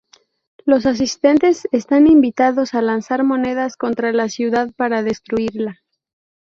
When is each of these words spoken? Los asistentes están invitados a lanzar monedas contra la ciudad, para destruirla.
Los 0.65 0.87
asistentes 0.87 1.67
están 1.71 2.07
invitados 2.07 2.73
a 2.73 2.81
lanzar 2.81 3.23
monedas 3.23 3.77
contra 3.77 4.11
la 4.11 4.29
ciudad, 4.29 4.71
para 4.75 5.03
destruirla. 5.03 5.77